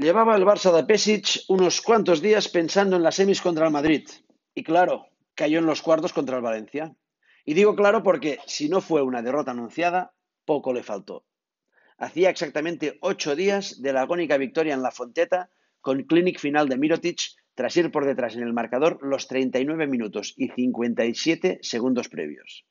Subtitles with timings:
[0.00, 4.08] Llevaba el Barça de Pesic unos cuantos días pensando en las semis contra el Madrid.
[4.54, 6.96] Y claro, cayó en los cuartos contra el Valencia.
[7.44, 10.14] Y digo claro porque si no fue una derrota anunciada,
[10.46, 11.26] poco le faltó.
[11.98, 15.50] Hacía exactamente ocho días de la agónica victoria en La Fonteta
[15.82, 17.20] con clinic final de Mirotic
[17.54, 22.64] tras ir por detrás en el marcador los 39 minutos y 57 segundos previos.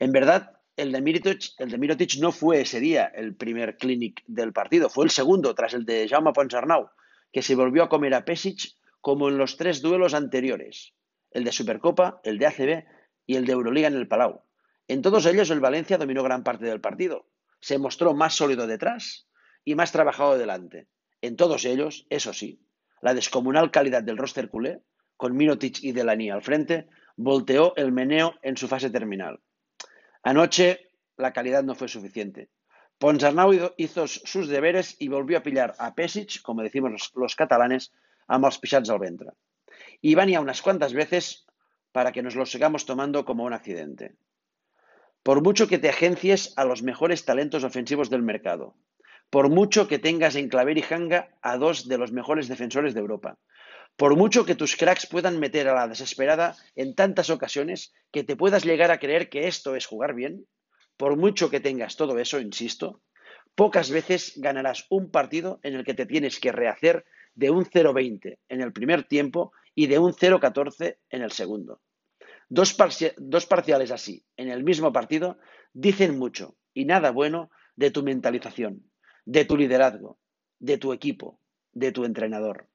[0.00, 5.04] En verdad, el de, Mirotic, no fue ese día el primer clinic del partido, fue
[5.04, 6.90] el segundo tras el de Jaume Ponsarnau,
[7.32, 10.94] que se volvió a comer a Pesic como en los tres duelos anteriores,
[11.32, 12.84] el de Supercopa, el de ACB
[13.26, 14.44] y el de Euroliga en el Palau.
[14.86, 17.26] En todos ellos el Valencia dominó gran parte del partido,
[17.60, 19.28] se mostró más sólido detrás
[19.64, 20.86] y más trabajado delante.
[21.22, 22.62] En todos ellos, eso sí,
[23.02, 24.80] la descomunal calidad del roster culé,
[25.16, 26.86] con Mirotic y Delany al frente,
[27.16, 29.40] volteó el meneo en su fase terminal.
[30.28, 32.50] Anoche la calidad no fue suficiente.
[32.98, 37.94] Ponsarnau hizo sus deberes y volvió a pillar a Pesic, como decimos los, catalanes,
[38.26, 39.30] a los pixats al ventre.
[40.02, 41.46] Y van ya unas cuantas veces
[41.92, 44.16] para que nos lo sigamos tomando como un accidente.
[45.22, 48.76] Por mucho que te agencies a los mejores talentos ofensivos del mercado,
[49.30, 53.00] por mucho que tengas en Claver y Hanga a dos de los mejores defensores de
[53.00, 53.38] Europa,
[53.98, 58.36] por mucho que tus cracks puedan meter a la desesperada en tantas ocasiones que te
[58.36, 60.46] puedas llegar a creer que esto es jugar bien,
[60.96, 63.02] por mucho que tengas todo eso, insisto,
[63.56, 68.38] pocas veces ganarás un partido en el que te tienes que rehacer de un 0-20
[68.48, 71.80] en el primer tiempo y de un 0-14 en el segundo.
[72.48, 72.76] Dos,
[73.16, 75.38] dos, parciales así, en el mismo partido,
[75.72, 78.92] dicen mucho y nada bueno de tu mentalización,
[79.24, 80.20] de tu liderazgo,
[80.60, 81.40] de tu equipo,
[81.72, 82.68] de tu entrenador.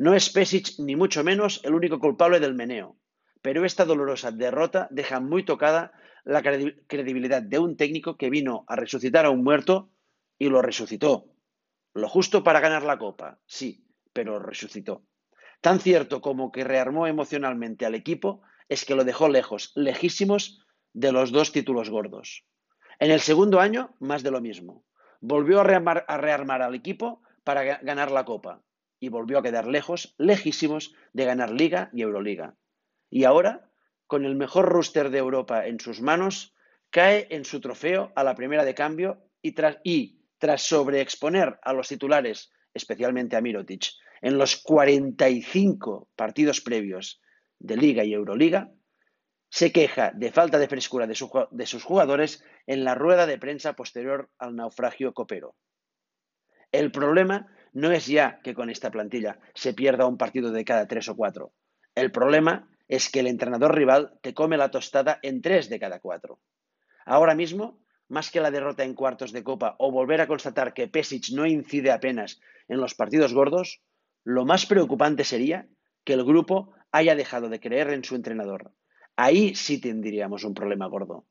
[0.00, 2.96] No es Pesic ni mucho menos el único culpable del meneo,
[3.42, 5.92] pero esta dolorosa derrota deja muy tocada
[6.24, 9.90] la credibilidad de un técnico que vino a resucitar a un muerto
[10.38, 11.26] y lo resucitó.
[11.92, 13.84] Lo justo para ganar la copa, sí,
[14.14, 15.04] pero resucitó.
[15.60, 18.40] Tan cierto como que rearmó emocionalmente al equipo
[18.70, 22.46] es que lo dejó lejos, lejísimos de los dos títulos gordos.
[23.00, 24.82] En el segundo año, más de lo mismo.
[25.20, 28.62] Volvió a rearmar, a rearmar al equipo para ganar la copa,
[29.00, 32.54] y volvió a quedar lejos, lejísimos de ganar Liga y Euroliga.
[33.08, 33.70] Y ahora,
[34.06, 36.54] con el mejor rooster de Europa en sus manos,
[36.90, 41.72] cae en su trofeo a la primera de cambio y tras, y, tras sobreexponer a
[41.72, 43.86] los titulares, especialmente a Mirotic,
[44.20, 47.20] en los 45 partidos previos
[47.58, 48.70] de Liga y Euroliga,
[49.48, 51.16] se queja de falta de frescura de,
[51.50, 55.56] de sus jugadores en la rueda de prensa posterior al naufragio copero.
[56.70, 60.86] El problema no es ya que con esta plantilla se pierda un partido de cada
[60.86, 61.52] tres o cuatro.
[61.94, 66.00] El problema es que el entrenador rival te come la tostada en tres de cada
[66.00, 66.40] cuatro.
[67.06, 70.88] Ahora mismo, más que la derrota en cuartos de copa o volver a constatar que
[70.88, 73.82] Pesic no incide apenas en los partidos gordos,
[74.24, 75.68] lo más preocupante sería
[76.04, 78.72] que el grupo haya dejado de creer en su entrenador.
[79.16, 81.26] Ahí sí tendríamos un problema gordo.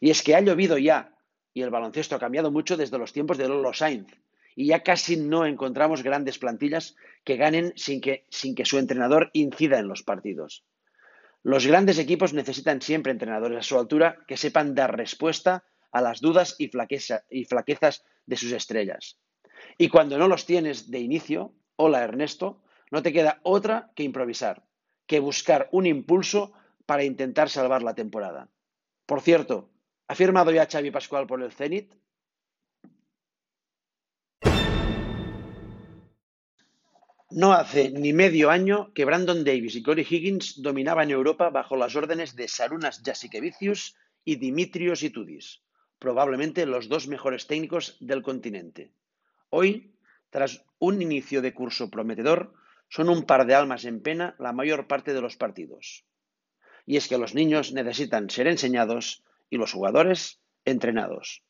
[0.00, 1.14] Y es que ha llovido ya,
[1.54, 4.08] y el baloncesto ha cambiado mucho desde los tiempos de Lolo Sainz,
[4.56, 9.30] y ya casi no encontramos grandes plantillas que ganen sin que, sin que su entrenador
[9.34, 10.64] incida en los partidos.
[11.42, 16.20] Los grandes equipos necesitan siempre entrenadores a su altura que sepan dar respuesta a las
[16.20, 16.70] dudas y,
[17.30, 19.20] y flaquezas de sus estrellas.
[19.78, 24.64] Y cuando no los tienes de inicio, hola Ernesto, no te queda otra que improvisar,
[25.06, 26.52] que buscar un impulso
[26.86, 28.48] para intentar salvar la temporada.
[29.04, 29.70] Por cierto,
[30.08, 31.94] ¿ha firmado ya Xavi Pascual por el Zenit?
[37.36, 41.94] No hace ni medio año que Brandon Davis y Corey Higgins dominaban Europa bajo las
[41.94, 45.60] órdenes de Sarunas Jasikevicius y Dimitrios Itudis,
[45.98, 48.90] probablemente los dos mejores técnicos del continente.
[49.50, 49.92] Hoy,
[50.30, 52.54] tras un inicio de curso prometedor,
[52.88, 56.06] son un par de almas en pena la mayor parte de los partidos.
[56.86, 61.42] Y es que los niños necesitan ser enseñados y los jugadores entrenados.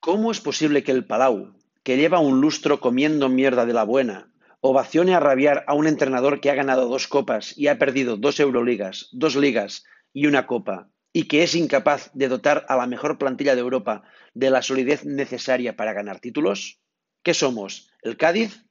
[0.00, 4.32] ¿Cómo es posible que el Palau, que lleva un lustro comiendo mierda de la buena,
[4.60, 8.40] ovacione a rabiar a un entrenador que ha ganado dos copas y ha perdido dos
[8.40, 13.18] Euroligas, dos ligas y una copa, y que es incapaz de dotar a la mejor
[13.18, 14.02] plantilla de Europa
[14.32, 16.80] de la solidez necesaria para ganar títulos?
[17.22, 17.90] ¿Qué somos?
[18.02, 18.64] ¿El Cádiz?